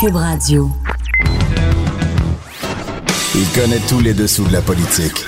[0.00, 0.70] Cube Radio.
[3.34, 5.24] Il connaît tous les dessous de la politique.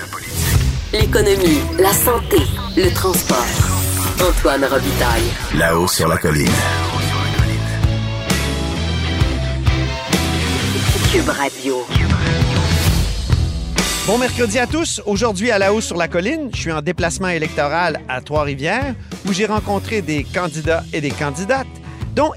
[0.93, 2.37] L'économie, la santé,
[2.77, 3.37] le transport.
[4.21, 5.25] Antoine Robitaille.
[5.57, 6.47] Là-haut sur la colline.
[11.11, 11.85] Cube Radio.
[14.07, 15.03] Bon mercredi à tous.
[15.05, 18.95] Aujourd'hui à la hausse sur la colline, je suis en déplacement électoral à Trois-Rivières
[19.27, 21.67] où j'ai rencontré des candidats et des candidates,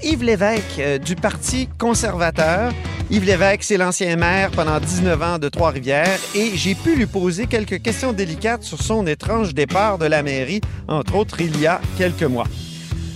[0.02, 2.72] Yves Lévesque euh, du Parti conservateur.
[3.10, 7.46] Yves Lévesque, c'est l'ancien maire pendant 19 ans de Trois-Rivières et j'ai pu lui poser
[7.46, 11.80] quelques questions délicates sur son étrange départ de la mairie, entre autres il y a
[11.98, 12.46] quelques mois.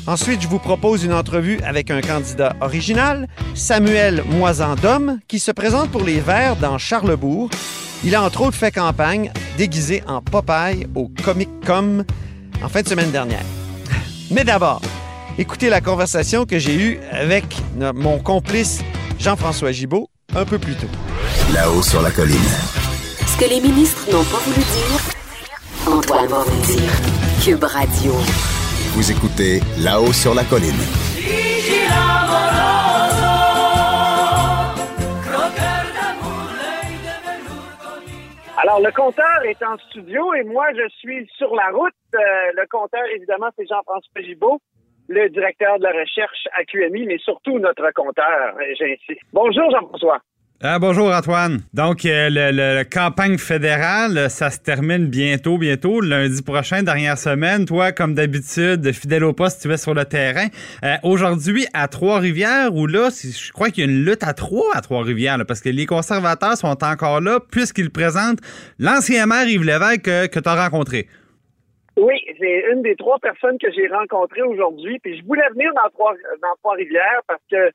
[0.06, 5.90] Ensuite, je vous propose une entrevue avec un candidat original, Samuel Moisan-Dom, qui se présente
[5.90, 7.50] pour les Verts dans Charlebourg.
[8.04, 12.04] Il a entre autres fait campagne déguisé en Popeye au Comic Com
[12.62, 13.44] en fin de semaine dernière.
[14.30, 14.80] Mais d'abord,
[15.38, 17.44] écoutez la conversation que j'ai eue avec
[17.94, 18.82] mon complice
[19.18, 20.88] Jean-François Gibault un peu plus tôt.
[21.54, 22.36] Là-haut sur la colline.
[23.26, 26.90] Ce que les ministres n'ont pas voulu dire, Antoine va vous dire.
[27.42, 28.12] Cube Radio.
[28.92, 30.74] Vous écoutez Là-haut sur la colline.
[38.60, 41.94] Alors, le compteur est en studio et moi, je suis sur la route.
[42.14, 42.18] Euh,
[42.56, 44.60] le compteur, évidemment, c'est Jean-François Gibault,
[45.08, 49.20] le directeur de la recherche à QMI, mais surtout notre compteur, j'insiste.
[49.32, 50.18] Bonjour, Jean-François.
[50.60, 51.60] Ah, bonjour Antoine.
[51.72, 57.64] Donc, euh, le, le campagne fédérale, ça se termine bientôt, bientôt, lundi prochain, dernière semaine.
[57.64, 60.48] Toi, comme d'habitude, fidèle au poste, tu es sur le terrain.
[60.84, 64.74] Euh, Aujourd'hui, à Trois-Rivières, où là, je crois qu'il y a une lutte à trois
[64.74, 68.40] à Trois-Rivières, parce que les conservateurs sont encore là, puisqu'ils présentent
[68.80, 71.06] l'ancien maire Yves Lévesque euh, que tu as rencontré.
[71.98, 75.00] Oui, c'est une des trois personnes que j'ai rencontrées aujourd'hui.
[75.00, 77.72] Puis je voulais venir dans Trois, dans Trois-Rivières parce que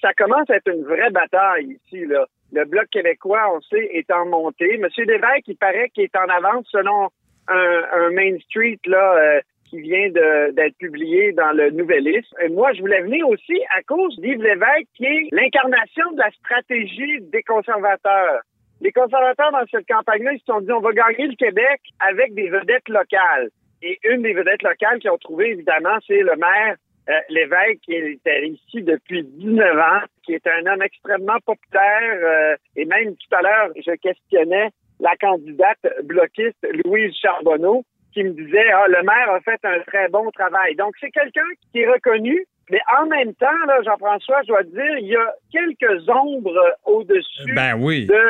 [0.00, 2.06] ça commence à être une vraie bataille ici.
[2.06, 2.26] Là.
[2.52, 4.78] Le Bloc québécois, on sait, est en montée.
[4.78, 7.08] Monsieur Lévesque, il paraît qu'il est en avance selon
[7.48, 12.32] un, Main Street là, euh, qui vient d'être publié dans le Nouvelliste.
[12.40, 16.30] Et moi, je voulais venir aussi à cause d'Yves Lévesque, qui est l'incarnation de la
[16.30, 18.42] stratégie des conservateurs.
[18.80, 22.34] Les conservateurs, dans cette campagne-là, ils se sont dit, on va gagner le Québec avec
[22.34, 23.48] des vedettes locales.
[23.82, 26.76] Et une des vedettes locales qu'ils ont trouvé, évidemment, c'est le maire
[27.08, 32.18] euh, Lévesque, qui était ici depuis 19 ans, qui est un homme extrêmement populaire.
[32.22, 38.30] euh, et même tout à l'heure, je questionnais la candidate bloquiste Louise Charbonneau, qui me
[38.30, 40.74] disait, ah, le maire a fait un très bon travail.
[40.76, 44.70] Donc, c'est quelqu'un qui est reconnu, mais en même temps, là, Jean-François, je dois te
[44.70, 48.06] dire, il y a quelques ombres au-dessus Ben oui.
[48.06, 48.24] de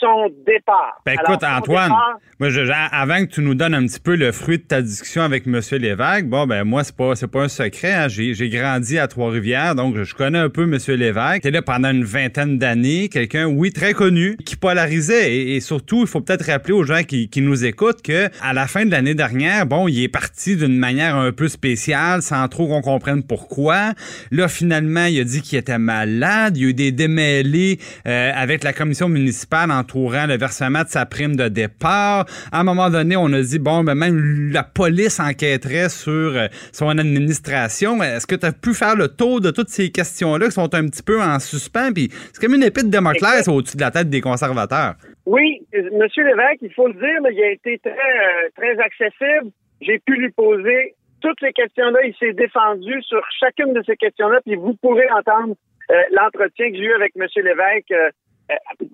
[0.00, 1.00] son départ.
[1.06, 2.60] Ben écoute, Antoine, départ, moi, je-
[2.92, 5.60] avant que tu nous donnes un petit peu le fruit de ta discussion avec M.
[5.72, 7.92] Lévesque, bon, ben moi, c'est pas, c'est pas un secret.
[7.94, 8.08] hein.
[8.08, 10.76] J'ai, j'ai grandi à Trois-Rivières, donc je connais un peu M.
[10.96, 11.42] Lévesque.
[11.42, 15.34] T'es là pendant une vingtaine d'années, quelqu'un, oui, très connu, qui polarisait.
[15.34, 18.52] Et, et surtout, il faut peut-être rappeler aux gens qui, qui nous écoutent que à
[18.52, 22.46] la fin de l'année dernière, bon, il est parti d'une manière un peu spéciale, sans
[22.48, 23.92] trop qu'on comprenne pourquoi.
[24.30, 26.56] Là, finalement, il a dit qu'il était malade.
[26.56, 30.88] Il y a eu des démêlés euh, avec la commission municipale entourant le versement de
[30.88, 32.26] sa prime de départ.
[32.52, 36.46] À un moment donné, on a dit, bon, ben même la police enquêterait sur euh,
[36.72, 38.02] son administration.
[38.02, 40.86] Est-ce que tu as pu faire le tour de toutes ces questions-là qui sont un
[40.86, 41.92] petit peu en suspens?
[41.92, 44.94] Puis c'est comme une épée de Damoclès au-dessus de la tête des conservateurs.
[45.26, 49.50] Oui, Monsieur Lévesque, il faut le dire, il a été très, euh, très accessible.
[49.80, 52.00] J'ai pu lui poser toutes ces questions-là.
[52.04, 54.40] Il s'est défendu sur chacune de ces questions-là.
[54.44, 55.54] Puis vous pourrez entendre
[55.90, 58.10] euh, l'entretien que j'ai eu avec Monsieur Lévesque euh,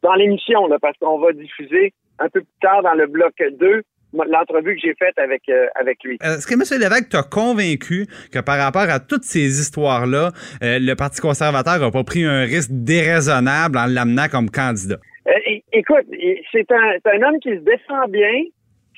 [0.03, 3.83] dans l'émission, parce qu'on va diffuser un peu plus tard dans le bloc 2
[4.29, 6.19] l'entrevue que j'ai faite avec, euh, avec lui.
[6.23, 6.81] Est-ce que M.
[6.81, 10.31] Lévesque t'a convaincu que par rapport à toutes ces histoires-là,
[10.63, 14.99] euh, le Parti conservateur n'a pas pris un risque déraisonnable en l'amenant comme candidat?
[15.27, 15.33] Euh,
[15.73, 16.07] écoute,
[16.53, 18.45] c'est un, c'est un homme qui se défend bien.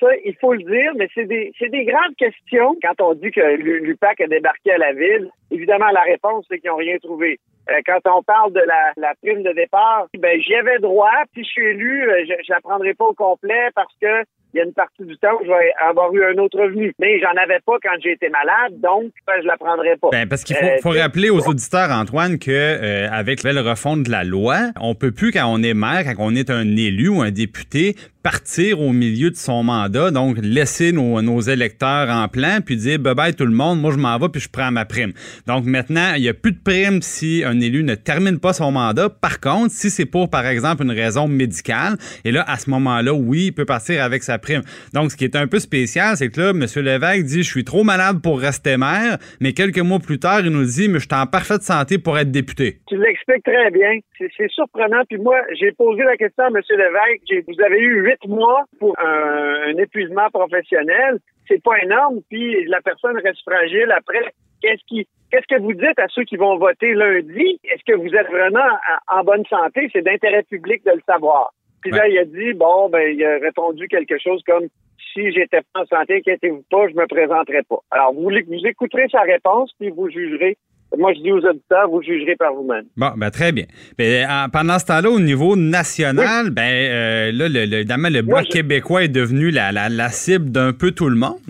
[0.00, 2.76] Ça, il faut le dire, mais c'est des, c'est des graves questions.
[2.82, 6.58] Quand on dit que Lu- l'UPAC a débarqué à la ville, évidemment, la réponse, c'est
[6.58, 7.38] qu'ils n'ont rien trouvé.
[7.70, 11.10] Euh, quand on parle de la, la prime de départ, ben, j'y avais droit.
[11.34, 14.22] Si je suis élu, euh, je, la prendrai pas au complet parce que
[14.54, 16.92] il y a une partie du temps où je vais avoir eu un autre revenu.
[16.98, 20.08] Mais j'en avais pas quand j'ai été malade, donc ben, je la prendrai pas.
[20.12, 24.04] Ben, parce qu'il faut, Euh, faut rappeler aux auditeurs, Antoine, que euh, avec la refonte
[24.04, 27.08] de la loi, on peut plus, quand on est maire, quand on est un élu
[27.08, 27.96] ou un député,
[28.26, 33.14] partir au milieu de son mandat, donc laisser nos, électeurs en plan, puis dire bye
[33.14, 35.12] bye tout le monde, moi je m'en vais puis je prends ma prime.
[35.46, 38.72] Donc maintenant, il n'y a plus de prime si un élu ne termine pas son
[38.72, 39.10] mandat.
[39.10, 43.14] Par contre, si c'est pour, par exemple, une raison médicale, et là, à ce moment-là,
[43.14, 44.62] oui, il peut partir avec sa prime.
[44.92, 46.66] Donc, ce qui est un peu spécial, c'est que là, M.
[46.84, 50.50] Lévesque dit Je suis trop malade pour rester maire, mais quelques mois plus tard, il
[50.50, 52.80] nous dit Mais je suis en parfaite santé pour être député.
[52.88, 54.00] Tu l'expliques très bien.
[54.18, 55.04] C'est surprenant.
[55.08, 56.60] Puis moi, j'ai posé la question à M.
[56.70, 57.46] Lévesque.
[57.46, 61.18] Vous avez eu huit mois pour un, un épuisement professionnel.
[61.48, 62.20] C'est pas énorme.
[62.28, 64.32] Puis la personne reste fragile après.
[64.62, 67.58] Qu'est-ce qui Qu'est-ce que vous dites à ceux qui vont voter lundi?
[67.64, 68.70] Est-ce que vous êtes vraiment
[69.08, 69.90] en bonne santé?
[69.92, 71.52] C'est d'intérêt public de le savoir.
[71.82, 74.68] Puis là, il a dit, bon, ben, il a répondu quelque chose comme
[75.12, 77.78] si j'étais pas en santé, inquiétez-vous pas, je me présenterai pas.
[77.90, 80.56] Alors, vous, vous écouterez sa réponse, puis vous jugerez
[80.96, 82.84] moi, je dis aux auditeurs, vous jugerez par vous-même.
[82.96, 83.64] Bon, ben très bien.
[83.98, 89.04] Ben, pendant ce temps-là, au niveau national, ben euh, là, le, évidemment, le Bloc québécois
[89.04, 91.40] est devenu la, la, cible d'un peu tout le monde.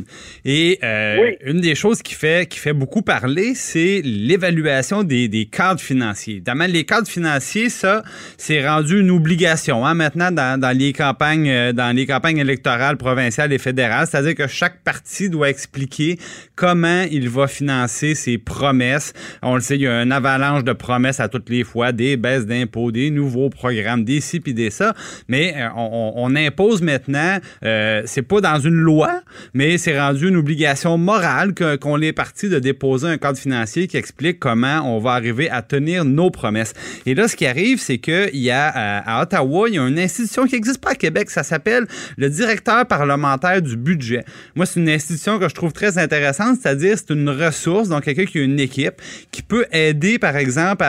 [0.44, 5.44] Et euh, une des choses qui fait, qui fait beaucoup parler, c'est l'évaluation des, des,
[5.46, 6.36] cadres financiers.
[6.36, 8.02] Évidemment, les cadres financiers, ça,
[8.38, 12.96] c'est rendu une obligation hein, maintenant dans, dans, les campagnes, euh, dans les campagnes électorales
[12.96, 14.06] provinciales et fédérales.
[14.06, 16.18] C'est-à-dire que chaque parti doit expliquer
[16.56, 19.12] comment il va financer ses promesses
[19.42, 22.16] on le sait, il y a une avalanche de promesses à toutes les fois, des
[22.16, 24.94] baisses d'impôts, des nouveaux programmes, des ci puis des ça.
[25.28, 29.22] Mais euh, on, impose maintenant, euh, c'est pas dans une loi,
[29.54, 33.96] mais c'est rendu une obligation morale qu'on est parti de déposer un cadre financier qui
[33.96, 36.74] explique comment on va arriver à tenir nos promesses.
[37.06, 39.86] Et là, ce qui arrive, c'est qu'il y a euh, à Ottawa, il y a
[39.86, 41.86] une institution qui n'existe pas à Québec, ça s'appelle
[42.16, 44.24] le directeur parlementaire du budget.
[44.54, 48.24] Moi, c'est une institution que je trouve très intéressante, c'est-à-dire c'est une ressource, donc quelqu'un
[48.24, 48.94] qui a une équipe
[49.30, 50.84] qui peut aider, par exemple,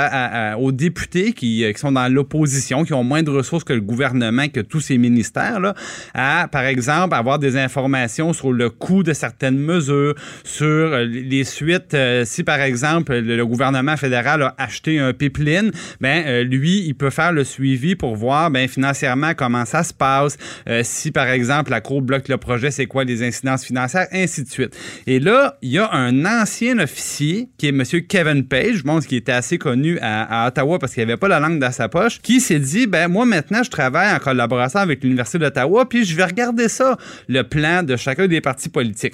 [0.60, 3.82] aux députés qui, euh, qui sont dans l'opposition, qui ont moins de ressources que le
[3.82, 5.74] gouvernement, que tous ces ministères, là,
[6.14, 11.44] à, par exemple, avoir des informations sur le coût de certaines mesures, sur euh, les
[11.44, 11.94] suites.
[11.94, 15.72] Euh, si, par exemple, le, gouvernement fédéral a acheté un pipeline,
[16.02, 20.38] ben, lui, il peut faire le suivi pour voir, ben, financièrement, comment ça se passe.
[20.84, 24.50] si, par exemple, la Cour bloque le projet, c'est quoi les incidences financières, ainsi de
[24.50, 24.78] suite.
[25.06, 27.84] Et là, il y a un ancien officier qui est M.
[28.18, 31.40] Kevin Page, je pense qu'il était assez connu à, Ottawa parce qu'il avait pas la
[31.40, 35.04] langue dans sa poche, qui s'est dit, ben moi maintenant je travaille en collaboration avec
[35.04, 36.98] l'Université d'Ottawa, puis je vais regarder ça,
[37.28, 39.14] le plan de chacun des partis politiques.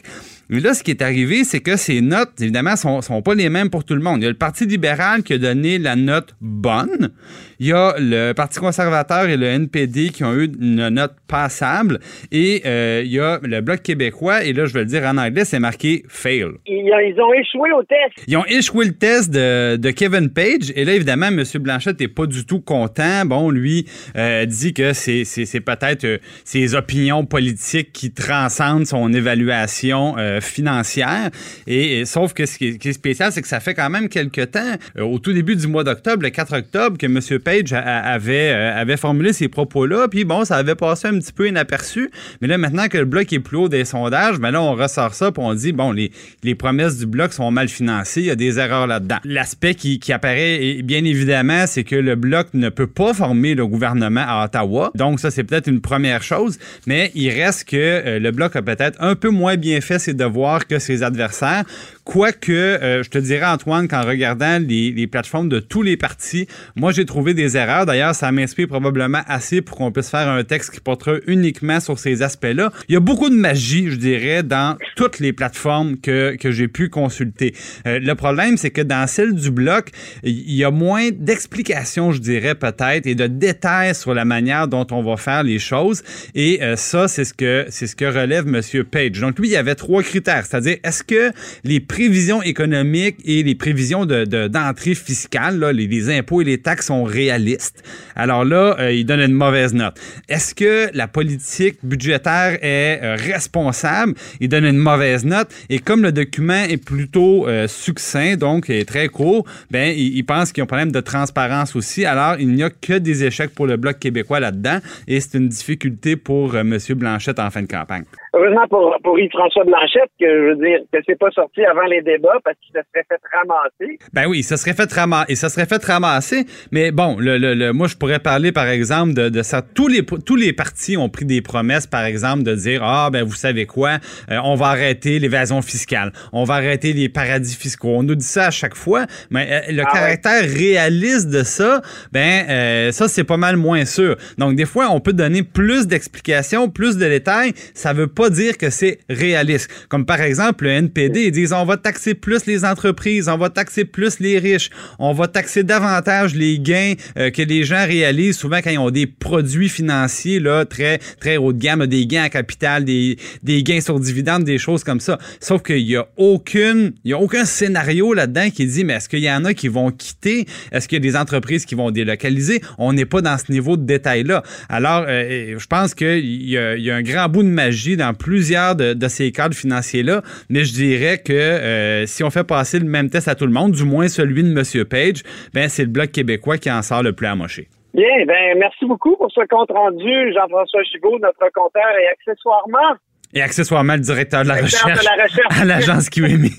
[0.50, 3.50] Mais là, ce qui est arrivé, c'est que ces notes, évidemment, sont, sont pas les
[3.50, 4.18] mêmes pour tout le monde.
[4.20, 7.12] Il y a le Parti libéral qui a donné la note bonne.
[7.60, 12.00] Il y a le Parti conservateur et le NPD qui ont eu une note passable.
[12.32, 15.18] Et euh, il y a le Bloc québécois, et là, je vais le dire en
[15.18, 16.46] anglais, c'est marqué fail.
[16.68, 16.92] Ils,
[17.22, 18.28] ont échoué au test.
[18.28, 20.74] Ils ont échoué le test de, Kevin Page.
[20.76, 21.44] Et là, évidemment, M.
[21.56, 23.26] Blanchette n'est pas du tout content.
[23.26, 23.88] Bon, lui
[24.18, 25.24] euh, dit que c'est
[25.62, 31.30] peut-être euh, ses opinions politiques qui transcendent son évaluation financière.
[31.68, 34.76] Et, sauf que ce qui est, spécial, c'est que ça fait quand même quelques temps,
[35.00, 37.20] au tout début du mois d'octobre, le 4 octobre, que M.
[37.40, 41.48] Page avait, euh, avait formulé ces propos-là, puis bon, ça avait passé un petit peu
[41.48, 42.10] inaperçu.
[42.42, 45.14] Mais là, maintenant que le bloc est plus haut des sondages, ben là, on ressort
[45.14, 46.12] ça, puis on dit, bon, les,
[46.44, 49.18] les promesses du bloc sont mal financées, il y a des erreurs là-dedans.
[49.24, 53.68] L'aspect qui, qui apparaît, bien évidemment, c'est que le bloc ne peut pas former le
[53.68, 54.92] gouvernement à Ottawa.
[54.96, 56.58] Donc, ça, c'est peut-être une première chose,
[56.88, 60.14] mais il reste que euh, le bloc a peut-être un peu moins bien fait ses
[60.24, 61.66] devoirs que ses adversaires.
[62.04, 66.48] Quoique, euh, je te dirais, Antoine, qu'en regardant les, les, plateformes de tous les partis,
[66.76, 67.86] moi, j'ai trouvé des erreurs.
[67.86, 71.98] D'ailleurs, ça m'inspire probablement assez pour qu'on puisse faire un texte qui portera uniquement sur
[72.00, 72.72] ces aspects-là.
[72.90, 76.68] Il y a beaucoup de magie, je dirais, dans toutes les plateformes que, que j'ai
[76.68, 77.56] pu consulter.
[77.88, 79.90] Euh, le problème, c'est que dans celle du bloc,
[80.24, 84.86] il y a moins d'explications, je dirais, peut-être, et de détails sur la manière dont
[84.92, 86.04] on va faire les choses.
[86.36, 88.84] Et euh, ça, c'est ce que c'est ce que relève M.
[88.84, 89.20] Page.
[89.22, 91.32] Donc, lui, il y avait trois critères, c'est-à-dire, est-ce que
[91.64, 96.88] les prévisions économiques et les prévisions de, d'entrée fiscale, là, les, impôts et les taxes
[96.88, 97.84] sont réalistes.
[98.16, 100.00] Alors là, euh, il donne une mauvaise note.
[100.28, 104.16] Est-ce que la politique budgétaire est euh, responsable?
[104.40, 105.50] Il donne une mauvaise note.
[105.70, 110.52] Et comme le document est plutôt euh, succinct, donc est très court, ben il, pense
[110.52, 112.06] qu'il y a un problème de transparence aussi.
[112.06, 114.80] Alors, il n'y a que des échecs pour le Bloc québécois là-dedans.
[115.08, 116.76] Et c'est une difficulté pour M.
[116.96, 118.06] Blanchette en fin de campagne.
[118.36, 122.02] Heureusement pour, pour Yves-François Blanchette, que je veux dire, que c'est pas sorti avant les
[122.02, 124.00] débats parce qu'il se serait fait ramasser.
[124.12, 125.32] Ben oui, ça serait fait ramasser.
[125.32, 126.46] Et ça serait fait ramasser.
[126.72, 129.62] Mais bon, le, le, moi, je pourrais parler, par exemple, de, de ça.
[129.62, 133.24] Tous les, tous les partis ont pris des promesses, par exemple, de dire Ah, ben,
[133.24, 134.00] vous savez quoi,
[134.32, 136.12] euh, on va arrêter l'évasion fiscale.
[136.32, 137.90] On va arrêter les paradis fiscaux.
[137.90, 139.06] On nous dit ça à chaque fois.
[139.30, 143.86] Mais euh, le Ah caractère réaliste de ça, ben, euh, ça, c'est pas mal moins
[143.86, 144.16] sûr.
[144.40, 147.54] Donc, des fois, on peut donner plus d'explications, plus de détails.
[147.76, 149.70] Ça veut pas dire que c'est réaliste.
[149.90, 153.50] Comme par exemple, le NPD, ils disent on va taxer plus les entreprises, on va
[153.50, 158.38] taxer plus les riches, on va taxer davantage les gains euh, que les gens réalisent
[158.38, 162.24] souvent quand ils ont des produits financiers là, très, très haut de gamme, des gains
[162.24, 165.18] à capital, des, des gains sur dividendes, des choses comme ça.
[165.40, 169.10] Sauf qu'il y a aucune, il y a aucun scénario là-dedans qui dit mais est-ce
[169.10, 170.46] qu'il y en a qui vont quitter?
[170.72, 172.62] Est-ce qu'il y a des entreprises qui vont délocaliser?
[172.78, 174.44] On n'est pas dans ce niveau de détail-là.
[174.70, 178.76] Alors, euh, je pense qu'il y, y a un grand bout de magie dans plusieurs
[178.76, 182.86] de, de ces cadres financiers-là, mais je dirais que euh, si on fait passer le
[182.86, 184.86] même test à tout le monde, du moins celui de M.
[184.86, 187.68] Page, ben c'est le Bloc québécois qui en sort le plus amoché.
[187.94, 192.98] Bien, ben merci beaucoup pour ce compte rendu, Jean-François Chigaud, notre compteur, et accessoirement,
[193.34, 195.62] Et accessoirement, le directeur de la directeur recherche de la recherche.
[195.62, 196.52] à l'agence QMI.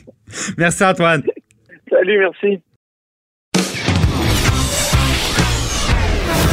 [0.59, 1.23] Merci Antoine.
[1.91, 2.61] Salut, merci.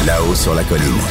[0.07, 1.01] Là-haut sur la colline.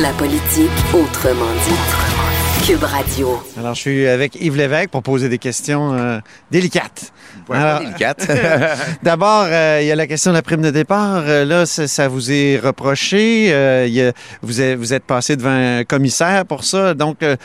[0.00, 2.13] La politique autrement dite.
[2.62, 3.42] Cube Radio.
[3.58, 6.18] Alors, je suis avec Yves Lévesque pour poser des questions euh,
[6.50, 7.12] délicates.
[7.48, 8.26] Ouais, Alors- pas délicate.
[9.02, 11.24] D'abord, euh, il y a la question de la prime de départ.
[11.26, 13.52] Euh, là, ça, ça vous est reproché.
[13.52, 16.94] Euh, il y a- vous, êtes, vous êtes passé devant un commissaire pour ça.
[16.94, 17.36] Donc, euh,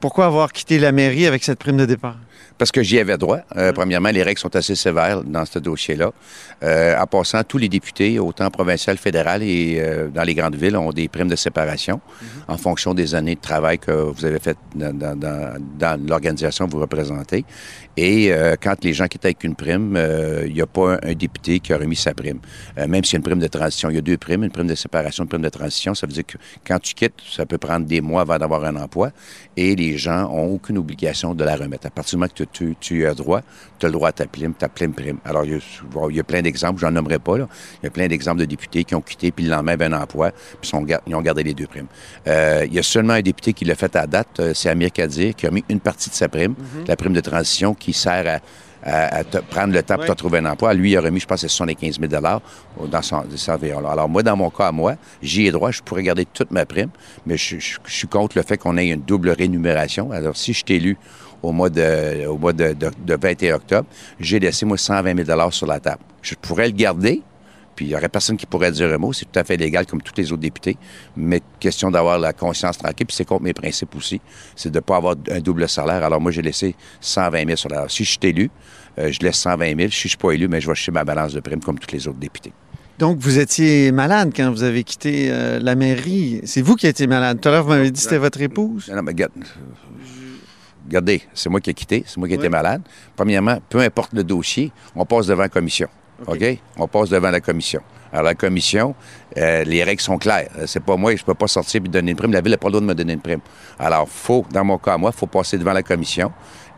[0.00, 2.16] pourquoi avoir quitté la mairie avec cette prime de départ?
[2.60, 3.38] Parce que j'y avais droit.
[3.56, 6.10] Euh, premièrement, les règles sont assez sévères dans ce dossier-là.
[6.62, 10.76] Euh, en passant, tous les députés, autant provincial, fédéral et euh, dans les grandes villes,
[10.76, 12.02] ont des primes de séparation
[12.48, 16.66] en fonction des années de travail que vous avez faites dans, dans- dans- dans l'organisation
[16.66, 17.46] que vous représentez.
[18.02, 20.98] Et euh, quand les gens quittent avec une prime, euh, il n'y a pas un,
[21.02, 22.38] un député qui a remis sa prime.
[22.78, 24.50] Euh, même s'il y a une prime de transition, il y a deux primes, une
[24.50, 25.94] prime de séparation, une prime de transition.
[25.94, 28.76] Ça veut dire que quand tu quittes, ça peut prendre des mois avant d'avoir un
[28.76, 29.10] emploi
[29.54, 31.88] et les gens ont aucune obligation de la remettre.
[31.88, 32.44] À partir du moment que
[32.80, 33.42] tu, as droit,
[33.78, 35.18] tu as le droit à ta prime, ta pleine prime.
[35.26, 35.58] Alors, il y a,
[35.90, 37.48] bon, il y a plein d'exemples, j'en nommerai pas, là.
[37.82, 40.00] Il y a plein d'exemples de députés qui ont quitté, puis le lendemain, avaient un
[40.00, 41.88] emploi, puis sont, ils ont gardé les deux primes.
[42.26, 45.34] Euh, il y a seulement un député qui l'a fait à date, c'est Amir Kadir,
[45.34, 46.54] qui a mis une partie de sa prime,
[46.86, 48.38] la prime de transition, qui sert à
[48.82, 50.72] à, à te prendre le temps pour te trouver un emploi.
[50.72, 52.10] Lui, il a remis, je pense, c'est 75 000
[52.90, 53.90] dans son, son environ-là.
[53.90, 56.64] Alors, moi, dans mon cas, à moi, j'y ai droit, je pourrais garder toute ma
[56.64, 56.88] prime,
[57.26, 60.10] mais je, je- je suis contre le fait qu'on ait une double rémunération.
[60.12, 60.96] Alors, si je t'ai élu
[61.42, 63.86] au mois de, au mois de, de- de 21 octobre,
[64.18, 66.00] j'ai laissé, moi, 120 000 sur la table.
[66.22, 67.20] Je pourrais le garder,
[67.80, 69.10] puis il n'y aurait personne qui pourrait dire un mot.
[69.14, 70.76] C'est tout à fait légal comme tous les autres députés.
[71.16, 74.20] Mais question d'avoir la conscience tranquille, puis c'est contre mes principes aussi,
[74.54, 76.04] c'est de ne pas avoir un double salaire.
[76.04, 78.50] Alors moi, j'ai laissé 120 000 sur la Si je suis élu,
[78.98, 79.78] euh, je laisse 120 000.
[79.78, 81.78] Si je ne suis pas élu, mais je vais chercher ma balance de prime comme
[81.78, 82.52] tous les autres députés.
[82.98, 86.42] Donc, vous étiez malade quand vous avez quitté euh, la mairie.
[86.44, 87.40] C'est vous qui étiez malade.
[87.40, 88.88] Tout à l'heure, vous m'avez dit que c'était votre épouse.
[88.90, 89.32] Non, non, mais regarde,
[90.86, 92.40] regardez, c'est moi qui ai quitté, c'est moi qui Ouais.
[92.40, 92.82] étais malade.
[93.16, 95.88] Premièrement, peu importe le dossier, on passe devant la commission.
[96.26, 96.58] OK?
[96.78, 97.80] On passe devant la commission.
[98.12, 98.94] Alors, la commission,
[99.36, 100.48] euh, les règles sont claires.
[100.58, 102.32] Euh, C'est pas moi, je peux pas sortir et donner une prime.
[102.32, 103.40] La ville n'a pas le droit de me donner une prime.
[103.78, 106.32] Alors, faut, dans mon cas, moi, faut passer devant la commission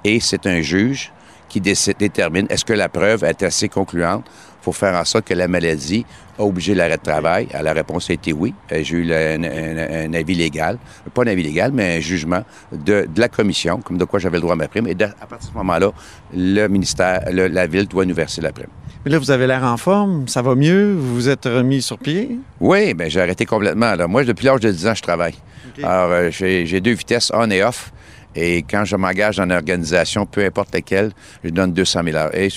[0.04, 1.10] et c'est un juge
[1.48, 4.24] qui décide- détermine est-ce que la preuve est assez concluante
[4.62, 6.06] pour faire en sorte que la maladie
[6.38, 7.48] a obligé l'arrêt de travail.
[7.60, 8.54] La réponse a été oui.
[8.70, 10.78] Euh, J'ai eu un, avis légal,
[11.12, 14.42] pas un avis légal, mais un jugement de, la commission, comme de quoi j'avais le
[14.42, 14.86] droit à ma prime.
[14.86, 15.90] Et à partir de ce moment-là,
[16.34, 18.68] le ministère, le- la ville doit nous verser la prime.
[19.04, 20.28] Mais là, vous avez l'air en forme.
[20.28, 20.94] Ça va mieux.
[20.94, 22.38] Vous vous êtes remis sur pied?
[22.60, 23.94] Oui, bien, j'ai arrêté complètement.
[23.94, 24.06] Là.
[24.06, 25.34] Moi, depuis l'âge de 10 ans, je travaille.
[25.82, 27.92] Alors, euh, j'ai deux vitesses, on et off.
[28.34, 31.10] Et quand je m'engage dans une organisation, peu importe laquelle,
[31.44, 32.34] je donne 200 000 heures.
[32.34, 32.48] Et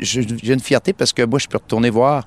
[0.00, 2.24] j'ai une fierté parce que moi, je peux retourner voir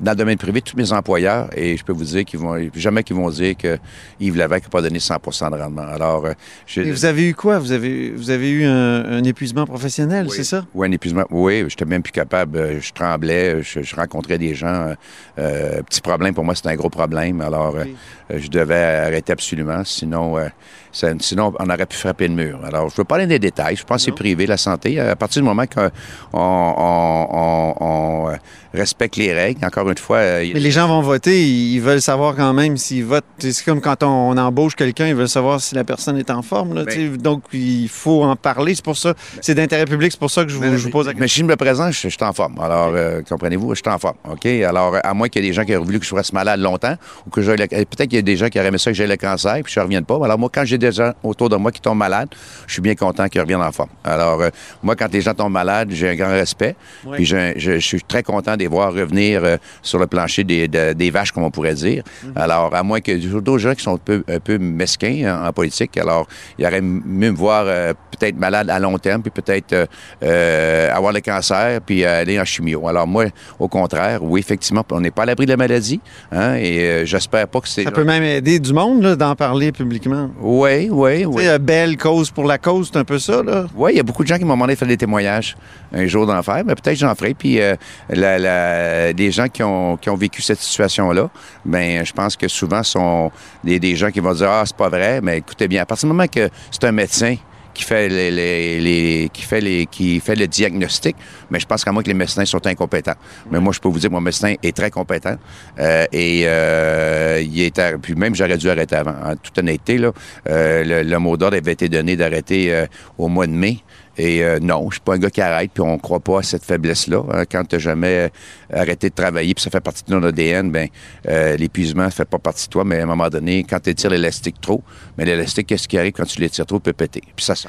[0.00, 3.02] dans le domaine privé tous mes employeurs et je peux vous dire qu'ils vont jamais
[3.02, 3.78] qu'ils vont dire que
[4.20, 5.16] Yves Lévesque n'a pas donné 100
[5.50, 5.82] de rendement.
[5.88, 6.32] Alors, euh,
[6.66, 7.58] je- Et vous avez eu quoi?
[7.58, 10.34] Vous avez, vous avez eu un, un épuisement professionnel, Oui.
[10.36, 10.66] c'est ça?
[10.74, 11.24] Oui, un épuisement.
[11.30, 12.58] Oui, j'étais même plus capable.
[12.58, 14.94] Euh, Je tremblais, je, je rencontrais des gens.
[15.38, 17.40] Euh, petit problème pour moi, c'était un gros problème.
[17.40, 17.96] Alors, euh, Oui.
[18.32, 18.74] euh, je devais
[19.06, 19.82] arrêter absolument.
[19.84, 20.48] Sinon, euh,
[20.92, 22.58] ça- sinon, on aurait pu frapper le mur.
[22.64, 23.76] Alors, je veux pas aller dans les détails.
[23.76, 24.98] Je pense que c'est privé, la santé.
[24.98, 25.90] À partir du moment qu'on
[26.32, 26.38] on,
[26.78, 28.36] on- on- on,
[28.74, 32.52] respecte les règles, encore une fois, Mais les gens vont voter, ils veulent savoir quand
[32.52, 33.24] même s'ils votent.
[33.38, 36.74] C'est comme quand on, embauche quelqu'un, ils veulent savoir si la personne est en forme.
[36.74, 37.16] Là, Ben-.
[37.16, 38.74] Donc, il faut en parler.
[38.74, 41.06] C'est pour ça, c'est d'intérêt public, c'est pour ça que je vous, je vous pose
[41.06, 41.34] la Mais question.
[41.36, 42.58] si je me présente, je, je suis en forme.
[42.60, 42.92] Alors,
[43.26, 44.16] comprenez-vous, je suis en forme.
[44.30, 44.44] OK?
[44.46, 46.60] Alors, à moins qu'il y ait des gens qui auraient voulu que je reste malade
[46.60, 46.94] longtemps
[47.26, 48.96] ou que j'aille le- Peut-être qu'il y a des gens qui auraient aimé ça que
[48.96, 50.18] j'ai le cancer puis je ne revienne pas.
[50.24, 52.28] Alors, moi, quand j'ai des gens autour de moi qui tombent malades,
[52.66, 53.90] je suis bien content qu'ils reviennent en forme.
[54.04, 54.50] Alors, euh,
[54.82, 56.76] moi, quand les gens tombent malades, j'ai un grand respect.
[57.04, 57.16] Oui.
[57.16, 60.44] Puis, je, je- je suis très content de les voir revenir euh, sur le plancher
[60.44, 62.02] des, de- des vaches, comme on pourrait dire.
[62.34, 65.52] Alors, à moins que d'autres gens qui sont un peu, un peu mesquins en, en
[65.52, 66.26] politique, alors,
[66.58, 69.86] il aurait mieux me voir euh, peut-être malade à long terme, puis peut-être euh,
[70.22, 72.86] euh, avoir le cancer, puis aller en chimio.
[72.88, 73.26] Alors, moi,
[73.58, 77.04] au contraire, oui, effectivement, on n'est pas à l'abri de la maladie, hein, et euh,
[77.06, 77.82] j'espère pas que c'est...
[77.84, 80.30] Ça peut même aider du monde là, d'en parler publiquement.
[80.40, 81.42] Oui, oui, Tu oui.
[81.42, 83.42] sais, euh, belle cause pour la cause, c'est un peu ça.
[83.42, 83.66] Là.
[83.74, 85.56] Oui, il y a beaucoup de gens qui m'ont demandé de faire des témoignages
[85.92, 87.34] un jour d'en faire, mais peut-être j'en ferai.
[87.34, 87.74] Puis euh,
[88.10, 91.30] la, la- des gens qui ont, qui ont vécu cette situation-là,
[91.64, 93.30] ben je pense que souvent sont
[93.64, 96.06] des, des gens qui vont dire ah c'est pas vrai, mais écoutez bien, à partir
[96.08, 97.36] du moment que c'est un médecin
[97.76, 101.14] qui fait les, qui fait les qui fait le diagnostic,
[101.50, 103.18] mais je pense qu'à moi que les médecins sont incompétents.
[103.50, 105.36] Mais moi je peux vous dire mon médecin est très compétent
[105.78, 109.14] euh, et euh, il est puis même j'aurais dû arrêter avant.
[109.22, 110.10] En toute honnêteté là,
[110.48, 112.86] euh, le, le mot d'ordre avait été donné d'arrêter euh,
[113.18, 113.78] au mois de mai.
[114.18, 116.42] Et euh, non, je suis pas un gars qui arrête, puis on croit pas à
[116.42, 117.22] cette faiblesse-là.
[117.32, 117.44] hein.
[117.50, 118.30] Quand tu jamais
[118.72, 120.88] euh, arrêté de travailler, puis ça fait partie de ton ADN, ben
[121.28, 124.08] euh, l'épuisement fait pas partie de toi, mais à un moment donné, quand tu étires
[124.10, 124.82] l'élastique trop,
[125.18, 127.22] mais l'élastique, qu'est-ce qui arrive quand tu l'étires trop, peut péter.
[127.36, 127.68] Puis ça, ça.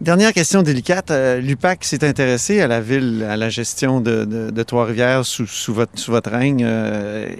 [0.00, 1.10] Dernière question délicate.
[1.10, 5.46] Euh, L'UPAC s'est intéressé à la ville, à la gestion de, de- de Trois-Rivières sous,
[5.46, 6.66] sous votre, sous votre règne.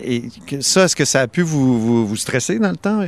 [0.04, 0.24] et
[0.60, 3.02] ça, est-ce que ça a pu vous, vous, stresser dans le temps?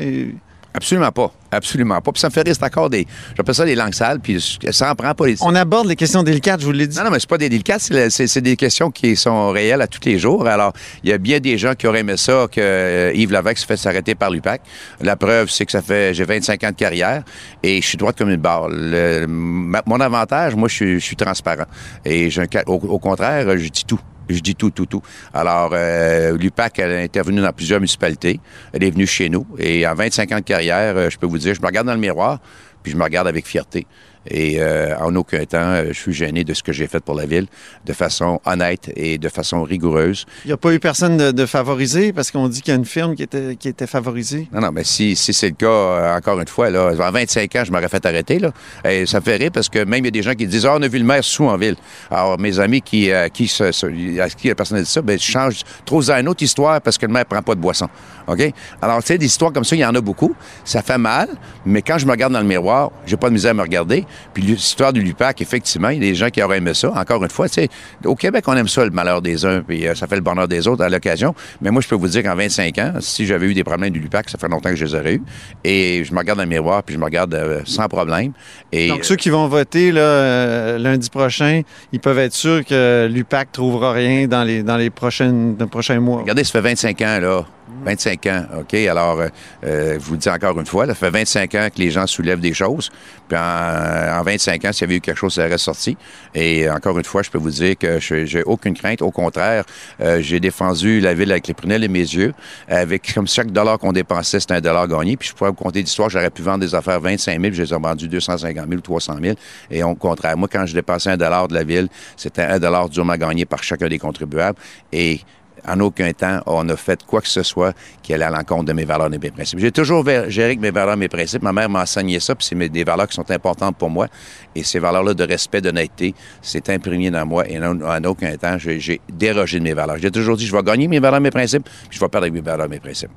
[0.77, 1.33] Absolument pas.
[1.53, 2.11] Absolument pas.
[2.11, 3.07] Puis ça me fait rire, c'est encore des.
[3.37, 4.41] J'appelle ça des langues sales, puis
[4.73, 5.37] ça en prend pas les.
[5.41, 6.97] On aborde les questions délicates, je vous l'ai dit.
[6.99, 10.01] Non, non, mais c'est pas des délicates, c'est des questions qui sont réelles à tous
[10.05, 10.49] les jours.
[10.49, 10.73] Alors,
[11.05, 13.67] il y a bien des gens qui auraient aimé ça que euh, Yves Lavec se
[13.67, 14.63] fait s'arrêter par l'UPAC.
[15.01, 17.23] La preuve, c'est que ça fait j'ai 25 ans de carrière
[17.63, 18.69] et je suis droite comme une barre.
[18.69, 21.67] Le- ma- mon avantage, moi, je suis, je suis transparent.
[22.05, 24.01] Et j'ai au, au contraire, je dis tout.
[24.29, 25.03] Je dis tout, tout, tout.
[25.33, 28.41] Alors, euh, l'UPAC, elle a intervenu dans plusieurs municipalités.
[28.73, 29.47] Elle est venue chez nous.
[29.59, 31.95] Et en 25 ans de carrière, euh, je peux vous dire, je me regarde dans
[31.95, 32.41] le miroir,
[32.83, 33.87] puis je me regarde avec fierté.
[34.29, 37.15] Et euh, en aucun temps, euh, je suis gêné de ce que j'ai fait pour
[37.15, 37.47] la ville,
[37.85, 40.25] de façon honnête et de façon rigoureuse.
[40.45, 42.79] Il n'y a pas eu personne de, de favorisé parce qu'on dit qu'il y a
[42.79, 44.49] une firme qui était, qui était favorisée?
[44.53, 47.55] Non, non, mais si, si c'est le cas, euh, encore une fois, là, en 25
[47.57, 48.39] ans, je m'aurais fait arrêter.
[48.39, 48.53] Là.
[48.89, 50.67] Et ça me fait rire parce que même il y a des gens qui disent
[50.67, 51.77] Ah, on a vu le maire sous en ville.
[52.11, 55.03] Alors, mes amis qui, euh, qui se, se- à qui la personne a dit ça,
[55.03, 57.89] ben, je change, trouve une autre histoire parce que le maire prend pas de boisson.
[58.27, 58.41] OK?
[58.81, 60.35] Alors, tu sais, des histoires comme ça, il y en a beaucoup.
[60.65, 61.29] Ça fait mal,
[61.67, 64.05] mais quand je me regarde dans le miroir, j'ai pas de misère à me regarder.
[64.33, 66.93] Puis l'histoire du LUPAC, effectivement, il y a des gens qui auraient aimé ça.
[66.95, 67.69] Encore une fois, tu sais,
[68.05, 70.49] au Québec, on aime ça, le malheur des uns, puis euh, ça fait le bonheur
[70.49, 71.35] des autres à l'occasion.
[71.61, 74.01] Mais moi, je peux vous dire qu'en 25 ans, si j'avais eu des problèmes du
[74.01, 75.23] LUPAC, ça fait longtemps que je les aurais eu.
[75.63, 78.33] Et je me regarde dans le miroir, puis je me regarde euh, sans problème.
[78.73, 83.09] Et, Donc, ceux qui vont voter là, euh, lundi prochain, ils peuvent être sûrs que
[83.11, 86.21] l'UPAC trouvera rien dans les, dans les, prochaines, dans les prochains mois.
[86.21, 87.47] Regardez, ça fait 25 ans, là.
[87.85, 88.75] 25 ans, OK?
[88.75, 89.29] Alors, euh,
[89.65, 92.07] euh, je vous le dis encore une fois, ça fait 25 ans que les gens
[92.07, 92.91] soulèvent des choses.
[93.29, 95.97] Puis en, en 25 ans, s'il y avait eu quelque chose, ça aurait sorti.
[96.35, 99.03] Et encore une fois, je peux vous dire que j'ai aucune crainte.
[99.03, 99.65] Au contraire,
[100.01, 102.35] euh, j'ai défendu la ville avec les prunelles et mes yeux.
[102.69, 105.17] Avec comme chaque dollar qu'on dépensait, c'était un dollar gagné.
[105.17, 107.63] Puis je pourrais vous compter d'histoire, j'aurais pu vendre des affaires 25 000, puis je
[107.63, 109.37] les ai vendues 250 000 ou 300 000.
[109.71, 112.89] Et au contraire, moi, quand je dépensais un dollar de la ville, c'était un dollar
[112.89, 114.59] durement gagné par chacun des contribuables.
[114.93, 115.21] Et
[115.67, 118.73] en aucun temps, on a fait quoi que ce soit qui allait à l'encontre de
[118.73, 119.59] mes valeurs et de mes principes.
[119.59, 121.43] J'ai toujours géré avec mes valeurs et mes principes.
[121.43, 124.09] Ma mère m'a enseigné ça, puis c'est des valeurs qui sont importantes pour moi.
[124.55, 127.49] Et ces valeurs-là de respect, d'honnêteté, c'est imprégné dans moi.
[127.49, 129.97] Et en, en aucun temps, j'ai j'ai dérogé de mes valeurs.
[129.99, 132.25] J'ai toujours dit, je vais gagner mes valeurs et mes principes, puis je vais perdre
[132.25, 133.11] avec mes valeurs et mes principes.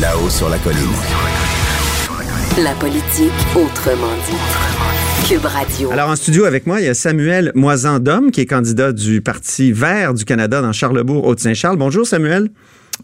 [0.00, 0.78] Là-haut sur la colline.
[2.58, 5.01] La politique autrement dit.
[5.28, 5.90] Cube Radio.
[5.92, 9.72] Alors, en studio avec moi, il y a Samuel Moisandom, qui est candidat du Parti
[9.72, 11.76] vert du Canada dans Charlebourg, Haute-Saint-Charles.
[11.76, 12.48] Bonjour, Samuel.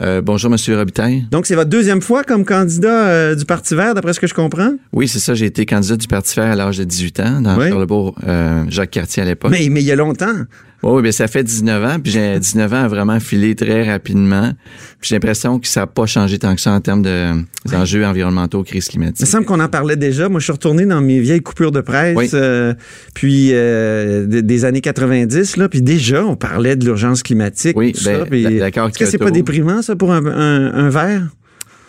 [0.02, 1.26] Euh, bonjour, Monsieur Robitaille.
[1.30, 4.34] Donc, c'est votre deuxième fois comme candidat euh, du Parti vert, d'après ce que je
[4.34, 4.72] comprends?
[4.92, 5.34] Oui, c'est ça.
[5.34, 7.68] J'ai été candidat du Parti vert à l'âge de 18 ans dans Oui.
[7.68, 9.50] Charlebourg, euh, Jacques Cartier à l'époque.
[9.50, 10.34] Mais, mais il y a longtemps.
[10.82, 13.90] Oui, oui, bien, ça fait 19 ans, puis j'ai 19 ans à vraiment filer très
[13.90, 14.52] rapidement.
[15.00, 17.32] Puis j'ai l'impression que ça n'a pas changé tant que ça en termes de
[17.66, 19.20] des enjeux environnementaux, crise Il climatique.
[19.20, 20.28] me semble qu'on en parlait déjà.
[20.28, 22.28] Moi, je suis retourné dans mes vieilles coupures de presse, Oui.
[22.34, 22.72] euh,
[23.14, 27.76] puis euh, des, années 90, là, puis déjà, on parlait de l'urgence climatique.
[27.76, 30.88] Oui, tout ben, ça, puis- Est-ce que c'est pas déprimant, ça, pour un, un, un
[30.90, 31.22] vert?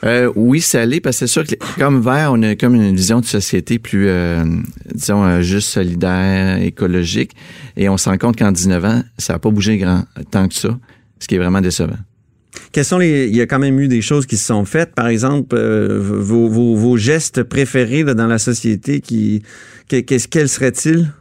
[0.05, 2.95] Euh, oui, ça l'est, parce que c'est sûr que comme vert, on a comme une
[2.95, 4.45] vision de société plus, euh,
[4.93, 7.31] disons, euh, juste solidaire, écologique.
[7.75, 10.55] Et on se rend compte qu'en 19 ans, ça n'a pas bougé grand tant que
[10.55, 10.77] ça,
[11.19, 11.97] ce qui est vraiment décevant.
[12.71, 13.27] Quels sont les.
[13.27, 14.95] Il y a quand même eu des choses qui se sont faites.
[14.95, 19.43] Par exemple, euh, vos, vos, vos gestes préférés là, dans la société, qui,
[19.89, 21.12] que- qu'est-ce quels seraient-ils?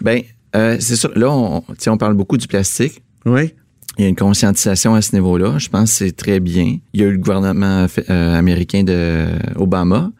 [0.00, 0.22] Ben,
[0.56, 3.02] euh, c'est sûr, là, on, on parle beaucoup du plastique.
[3.26, 3.52] Oui.
[3.98, 5.58] Il y a une conscientisation à ce niveau-là.
[5.58, 6.78] Je pense que c'est très bien.
[6.94, 9.26] Il y a eu le gouvernement euh, américain de
[9.56, 10.10] Obama.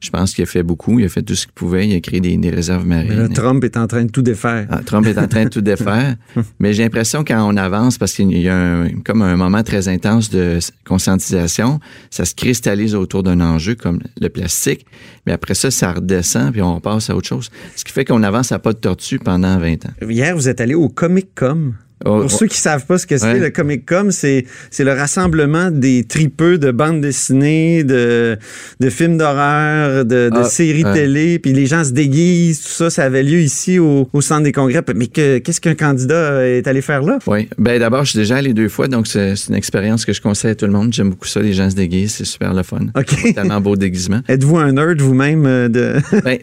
[0.00, 0.98] Je pense qu'il a fait beaucoup.
[0.98, 1.86] Il a fait tout ce qu'il pouvait.
[1.86, 3.28] Il a créé des, des réserves là, marines.
[3.34, 4.66] Trump est en train de tout défaire.
[4.70, 6.16] Ah, Trump est en train de tout défaire.
[6.58, 9.88] Mais j'ai l'impression quand on avance, parce qu'il y a un- comme un moment très
[9.88, 14.86] intense de conscientisation, ça se cristallise autour d'un enjeu comme le plastique.
[15.26, 17.50] Mais après ça, ça redescend puis on passe à autre chose.
[17.76, 20.08] Ce qui fait qu'on avance à pas de tortue pendant 20 ans.
[20.08, 21.74] Hier, vous êtes allé au Comic Com.
[22.04, 23.38] Oh, Pour oh, ceux qui savent pas ce que c'est, Ouais.
[23.38, 24.44] le Comic Com, c'est,
[24.78, 28.38] le rassemblement des tripeux de bandes dessinées, de,
[28.80, 30.94] de films d'horreur, de, de Ah, séries ouais.
[30.94, 34.44] télé, puis les gens se déguisent, tout ça, ça avait lieu ici au, au centre
[34.44, 34.80] des congrès.
[34.96, 37.18] Mais que, qu'est-ce qu'un candidat est allé faire là?
[37.26, 37.48] Oui.
[37.58, 40.52] Ben d'abord, je suis déjà allé deux fois, donc c'est une expérience que je conseille
[40.52, 40.92] à tout le monde.
[40.92, 42.86] J'aime beaucoup ça, les gens se déguisent, c'est super le fun.
[42.96, 43.34] OK.
[43.34, 44.20] Tellement beau déguisement.
[44.28, 45.96] Êtes-vous un nerd vous-même euh, de.
[46.24, 46.38] Ben,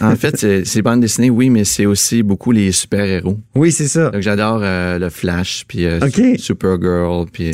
[0.00, 3.38] en fait, c'est c'est bandes dessinées, oui, mais c'est aussi beaucoup les super-héros.
[3.54, 4.10] oui, c'est ça.
[4.10, 6.00] Donc j'adore euh, le Flash, puis euh.
[6.38, 7.52] Supergirl, puis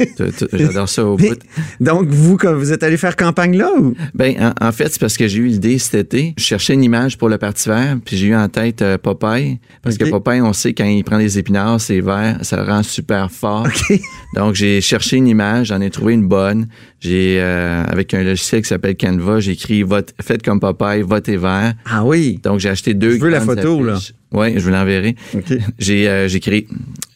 [0.52, 1.38] j'adore ça au bout.
[1.80, 3.94] donc, vous, quand vous êtes allé faire campagne là ou?
[4.14, 6.34] Ben, en, en fait, c'est parce que j'ai eu l'idée cet été.
[6.36, 9.58] Je cherchais une image pour le Parti vert, puis j'ai eu en tête euh, Popeye.
[9.82, 12.82] Parce que Popeye, on sait, quand il prend des épinards, c'est vert, ça le rend
[12.82, 13.66] super fort.
[14.34, 16.68] Donc, j'ai cherché une image, j'en ai trouvé une bonne.
[17.00, 19.84] J'ai, euh, avec un logiciel qui s'appelle Canva, j'ai écrit
[20.20, 21.74] faites comme Popeye, votez vert.
[21.86, 22.40] Ah oui.
[22.42, 23.98] Donc, j'ai acheté deux Je veux la photo, là.
[24.32, 25.16] Oui, je vous l'enverrai.
[25.34, 25.52] OK.
[25.78, 26.66] J'ai euh, j'ai créé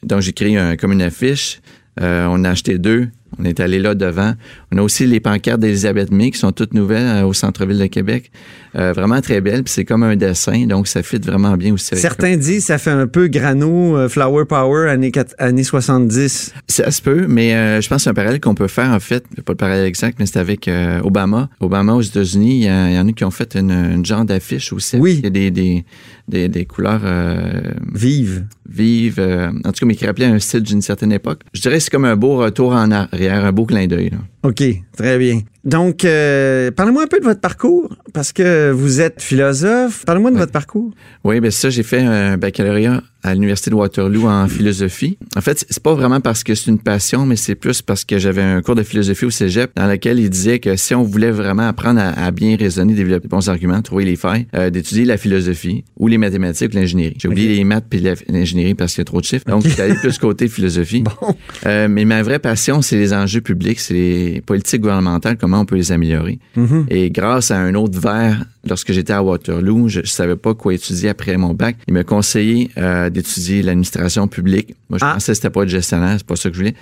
[0.02, 1.60] donc j'ai créé un, comme une affiche.
[2.00, 3.08] Euh, on a acheté deux.
[3.38, 4.34] On est allé là devant.
[4.70, 7.86] On a aussi les pancartes d'Elisabeth May qui sont toutes nouvelles euh, au centre-ville de
[7.86, 8.30] Québec.
[8.74, 9.62] Euh, vraiment très belles.
[9.64, 11.92] Puis c'est comme un dessin, donc ça fit vraiment bien aussi.
[11.92, 16.54] avec- Certains disent ça fait un peu grano, euh, flower power, années, années 70.
[16.68, 19.00] Ça se peut, mais euh, je pense que c'est un parallèle qu'on peut faire en
[19.00, 19.24] fait.
[19.44, 21.50] Pas le parallèle exact, mais c'est avec euh, Obama.
[21.60, 24.96] Obama aux États-Unis, il y, en a qui ont fait une, une genre d'affiche aussi.
[24.96, 25.16] Oui.
[25.18, 25.84] Il y a des, des,
[26.28, 27.60] des, des couleurs euh,
[27.94, 28.46] Vive.
[28.68, 31.40] vives, euh, en tout cas, mais qui rappelaient un style d'une certaine époque.
[31.52, 34.12] Je dirais que c'est comme un beau retour en arrière, un beau clin d'œil.
[34.42, 34.62] OK,
[34.96, 35.40] très bien.
[35.64, 40.04] Donc, euh, parlez-moi un peu de votre parcours, parce que vous êtes philosophe.
[40.04, 40.90] Parlez-moi de votre parcours.
[41.22, 45.16] Oui, ben ça, j'ai fait un baccalauréat à l'Université de Waterloo en philosophie.
[45.36, 48.18] En fait, c'est- pas vraiment parce que c'est une passion, mais c'est plus parce que
[48.18, 51.30] j'avais un cours de philosophie au cégep dans lequel il disait que si on voulait
[51.30, 55.04] vraiment apprendre à, à bien raisonner, développer de bons arguments, trouver les failles, euh, d'étudier
[55.04, 57.14] la philosophie ou les mathématiques ou l'ingénierie.
[57.20, 59.44] J'ai oublié les maths puis l'ingénierie parce qu'il y a trop de chiffres.
[59.46, 61.04] Donc, j'étais allé plus côté philosophie.
[61.20, 61.36] Bon.
[61.66, 65.64] Euh, mais ma vraie passion, c'est les enjeux publics, c'est les politiques gouvernementales, comment on
[65.64, 66.38] peut les améliorer.
[66.56, 66.86] Mhm.
[66.88, 70.74] Et grâce à un autre verre, lorsque j'étais à Waterloo, je, je savais pas quoi
[70.74, 71.76] étudier après mon bac.
[71.88, 74.74] Il m'a conseillé euh, d'étudier l'administration publique.
[74.90, 75.14] Moi, je Ah.
[75.14, 76.74] pensais que c'était pas de gestionnaire, c'est pas ça que je voulais.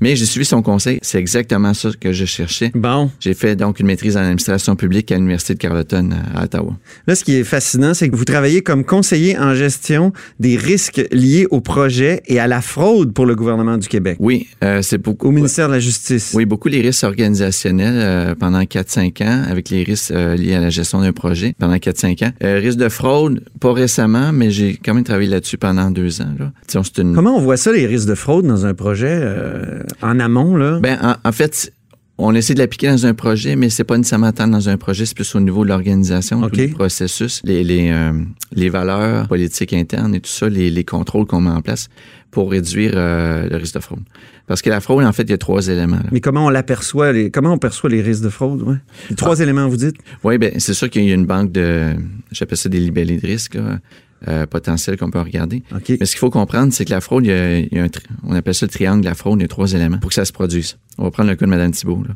[0.00, 0.98] Mais j'ai suivi son conseil.
[1.02, 2.70] C'est exactement ça que je cherchais.
[2.74, 3.10] Bon.
[3.20, 6.76] J'ai fait donc une maîtrise en administration publique à l'Université de Carleton à Ottawa.
[7.06, 11.02] Là, ce qui est fascinant, c'est que vous travaillez comme conseiller en gestion des risques
[11.12, 14.98] liés au projet et à la fraude pour le gouvernement du Québec, Oui, euh, c'est
[14.98, 15.28] beaucoup.
[15.28, 16.32] au ministère de la Justice.
[16.34, 20.60] Oui, beaucoup les risques organisationnels euh, pendant 4-5 ans, avec les risques euh, liés à
[20.60, 21.27] la gestion d'un projet
[21.58, 22.32] pendant 4-5 ans.
[22.42, 26.34] Euh, risque de fraude, pas récemment, mais j'ai quand même travaillé là-dessus pendant deux ans.
[26.38, 26.52] Là.
[26.66, 27.14] Disons, c'est une...
[27.14, 30.78] Comment on voit ça, les risques de fraude dans un projet euh, en amont, là?
[30.80, 31.72] Ben, en, en fait,
[32.18, 35.06] on essaie de l'appliquer dans un projet, mais c'est pas nécessairement tant dans un projet,
[35.06, 36.50] c'est plus au niveau de l'organisation, OK.
[36.50, 38.12] tous les processus, les, les, euh,
[38.52, 41.88] les valeurs politiques internes et tout ça, les, les contrôles qu'on met en place
[42.32, 44.02] pour réduire euh, le risque de fraude.
[44.48, 45.96] Parce que la fraude, en fait, il y a trois éléments.
[45.96, 46.08] là.
[46.10, 48.62] Mais comment on l'aperçoit, les, comment on perçoit les risques de fraude?
[48.62, 48.76] Ouais?
[49.10, 49.96] Les trois éléments, vous dites?
[50.24, 51.92] Oui, ben c'est sûr qu'il y a une banque de,
[52.32, 53.78] j'appelle ça des libellés de risque, là,
[54.26, 55.62] euh, potentiels qu'on peut regarder.
[55.72, 55.90] OK.
[56.00, 57.84] Mais ce qu'il faut comprendre, c'est que la fraude, il y a, il y a
[57.84, 59.98] un, tri- on appelle ça le triangle de la fraude, il y a trois éléments
[59.98, 60.76] pour que ça se produise.
[60.96, 62.14] On va prendre le cas de Mme Thibault, là.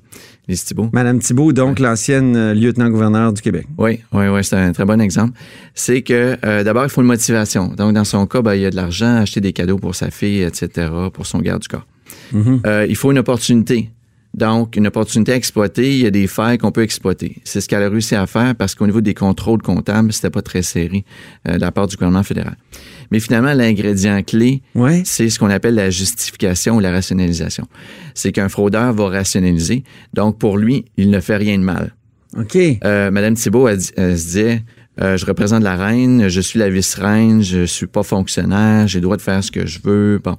[0.48, 0.88] Lise Thibault.
[0.92, 3.66] Madame Thibault, donc l'ancienne euh, lieutenant-gouverneur du Québec.
[3.78, 5.38] Oui, oui, oui, c'est un très bon exemple.
[5.74, 7.68] C'est que euh, d'abord, il faut une motivation.
[7.68, 10.10] Donc, dans son cas, ben, il y a de l'argent, acheter des cadeaux pour sa
[10.10, 11.86] fille, etc., pour son garde du corps.
[12.34, 13.90] Euh, il faut une opportunité.
[14.34, 17.36] Donc, une opportunité à exploiter, il y a des failles qu'on peut exploiter.
[17.44, 20.40] C'est ce qu'elle a réussi à faire parce qu'au niveau des contrôles comptables, c'était pas
[20.40, 21.04] très serré
[21.46, 22.56] euh, de la part du gouvernement fédéral.
[23.10, 25.02] Mais finalement, l'ingrédient clé, Ouais.
[25.04, 27.66] c'est ce qu'on appelle la justification ou la rationalisation.
[28.14, 29.84] C'est qu'un fraudeur va rationaliser.
[30.14, 31.94] Donc, pour lui, il ne fait rien de mal.
[32.38, 32.56] OK.
[32.56, 34.62] Euh, Madame Thibault, elle, dit- elle se disait,
[35.02, 39.02] euh, je représente la reine, je suis la vice-reine, je suis pas fonctionnaire, j'ai le
[39.02, 40.18] droit de faire ce que je veux.
[40.24, 40.38] Bon.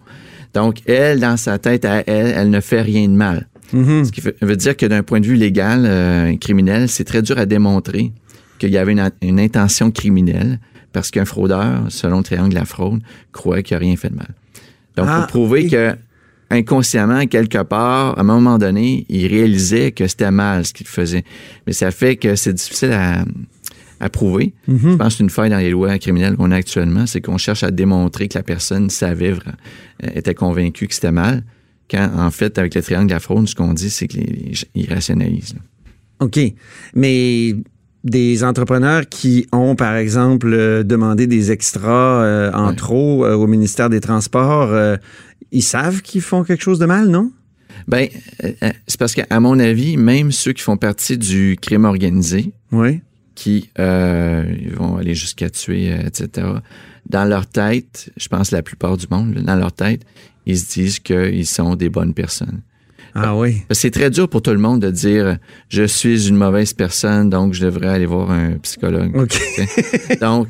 [0.53, 3.47] Donc, elle, dans sa tête, à elle, elle ne fait rien de mal.
[3.71, 7.39] Ce qui veut dire que d'un point de vue légal, euh, criminel, c'est très dur
[7.39, 8.11] à démontrer
[8.59, 10.59] qu'il y avait une, une intention criminelle
[10.91, 14.15] parce qu'un fraudeur, selon le triangle de la fraude, croit qu'il n'a rien fait de
[14.15, 14.27] mal.
[14.95, 15.69] Donc, Ah, pour prouver oui.
[15.71, 15.95] que
[16.51, 21.23] inconsciemment, quelque part, à un moment donné, il réalisait que c'était mal ce qu'il faisait.
[21.65, 23.25] Mais ça fait que c'est difficile à,
[24.03, 24.53] à prouver.
[24.67, 24.91] Mhm.
[24.91, 27.37] Je pense que c'est une faille dans les lois criminelles qu'on a actuellement, c'est qu'on
[27.37, 31.43] cherche à démontrer que la personne savait, euh, était convaincue que c'était mal,
[31.89, 35.55] quand en fait, avec le triangle de la fraude, ce qu'on dit, c'est qu'ils rationalisent.
[36.19, 36.39] OK.
[36.95, 37.55] Mais
[38.03, 42.75] des entrepreneurs qui ont, par exemple, euh, demandé des extras euh, en Ouais.
[42.75, 44.97] trop euh, au ministère des Transports,
[45.51, 47.31] ils savent qu'ils font quelque chose de mal, non?
[47.87, 48.07] Ben,
[48.87, 53.01] c'est parce qu'à mon avis, même ceux qui font partie du crime organisé, Oui.
[53.35, 54.43] Qui euh,
[54.75, 56.47] vont aller jusqu'à tuer, euh, etc.
[57.09, 60.01] Dans leur tête, je pense la plupart du monde, dans leur tête,
[60.45, 62.61] ils se disent qu'ils sont des bonnes personnes.
[63.15, 63.62] Ah oui.
[63.71, 65.38] C'est très dur pour tout le monde de dire
[65.69, 69.15] je suis une mauvaise personne, donc je devrais aller voir un psychologue.
[69.15, 69.30] OK.
[69.30, 70.15] T'sais.
[70.21, 70.47] donc,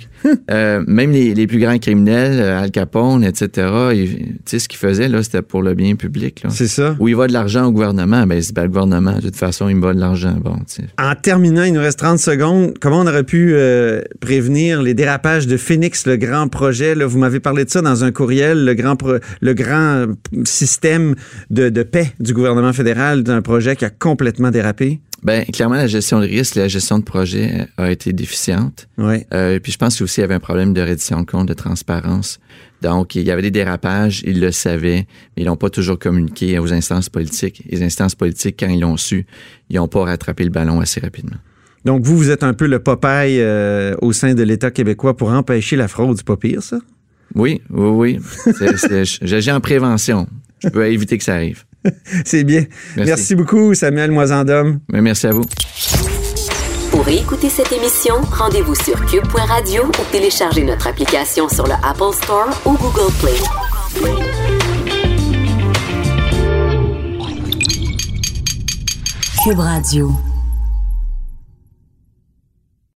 [0.49, 4.67] euh, même les, les plus grands criminels, euh, Al Capone, etc., ils- tu sais, ce
[4.69, 6.43] qu'ils faisaient, là, c'était pour le bien public.
[6.49, 6.95] C'est ça.
[6.99, 9.67] Où il va de l'argent au gouvernement, ben, c'est ben, le gouvernement, de toute façon,
[9.67, 10.35] il me va de l'argent.
[10.41, 10.55] Bon.
[10.99, 12.73] En terminant, il nous reste 30 secondes.
[12.79, 16.95] Comment on aurait pu euh, prévenir les dérapages de Phoenix, le grand projet?
[16.95, 20.05] Là, vous m'avez parlé de ça dans un courriel, le grand, pro- le grand
[20.45, 21.15] système
[21.49, 24.99] de, de paix du gouvernement fédéral d'un projet qui a complètement dérapé?
[25.23, 28.89] Ben, clairement, la gestion de risque, la gestion de projet a été déficiente.
[28.97, 29.23] Oui.
[29.33, 31.53] Euh, puis je pense aussi qu'il y avait un problème de reddition de compte, de
[31.53, 32.39] transparence.
[32.81, 36.59] Donc, il y avait des dérapages, ils le savaient, mais ils n'ont pas toujours communiqué
[36.59, 37.63] aux instances politiques.
[37.69, 39.25] Les instances politiques, quand ils l'ont su,
[39.69, 41.37] ils n'ont pas rattrapé le ballon assez rapidement.
[41.85, 45.29] Donc, vous, vous êtes un peu le Popeye euh, au sein de l'État québécois pour
[45.29, 46.17] empêcher la fraude.
[46.17, 46.79] C'est pas pire, ça?
[47.35, 48.55] Oui, oui, oui.
[49.21, 50.27] J'agis en prévention.
[50.59, 51.63] Je peux éviter que ça arrive.
[52.25, 52.65] C'est bien.
[52.95, 53.09] Merci.
[53.09, 53.35] Merci.
[53.35, 54.79] beaucoup, Samuel Moisandom.
[54.91, 55.43] Mais merci à vous.
[56.91, 62.49] Pour écouter cette émission, rendez-vous sur cube.radio ou téléchargez notre application sur le Apple Store
[62.65, 63.33] ou Google Play.
[69.43, 70.32] Cube Radio.